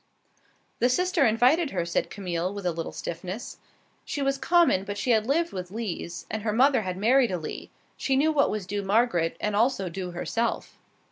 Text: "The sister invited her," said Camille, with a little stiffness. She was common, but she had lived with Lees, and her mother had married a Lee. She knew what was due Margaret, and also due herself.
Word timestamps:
"The 0.79 0.89
sister 0.89 1.27
invited 1.27 1.69
her," 1.69 1.85
said 1.85 2.09
Camille, 2.09 2.51
with 2.51 2.65
a 2.65 2.71
little 2.71 2.91
stiffness. 2.91 3.59
She 4.03 4.23
was 4.23 4.39
common, 4.39 4.83
but 4.83 4.97
she 4.97 5.11
had 5.11 5.27
lived 5.27 5.53
with 5.53 5.69
Lees, 5.69 6.25
and 6.31 6.41
her 6.41 6.51
mother 6.53 6.81
had 6.81 6.97
married 6.97 7.29
a 7.29 7.37
Lee. 7.37 7.69
She 7.97 8.15
knew 8.15 8.31
what 8.31 8.49
was 8.49 8.65
due 8.65 8.81
Margaret, 8.81 9.37
and 9.39 9.55
also 9.55 9.89
due 9.89 10.09
herself. 10.09 10.79